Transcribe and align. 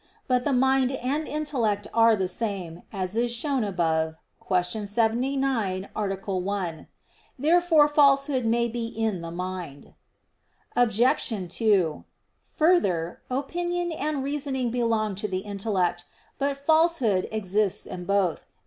But 0.27 0.45
the 0.45 0.51
mind 0.51 0.91
and 0.93 1.27
intellect 1.27 1.87
are 1.93 2.15
the 2.15 2.27
same, 2.27 2.81
as 2.91 3.15
is 3.15 3.31
shown 3.31 3.63
above 3.63 4.15
(Q. 4.47 4.87
79, 4.87 5.89
A. 5.95 6.15
1). 6.35 6.87
Therefore 7.37 7.87
falsehood 7.87 8.43
may 8.43 8.67
be 8.67 8.87
in 8.87 9.21
the 9.21 9.29
mind. 9.29 9.93
Obj. 10.75 11.49
2: 11.55 12.03
Further, 12.41 13.21
opinion 13.29 13.91
and 13.91 14.23
reasoning 14.23 14.71
belong 14.71 15.13
to 15.13 15.27
the 15.27 15.41
intellect. 15.45 16.05
But 16.39 16.57
falsehood 16.57 17.27
exists 17.31 17.85
in 17.85 18.05
both. 18.05 18.47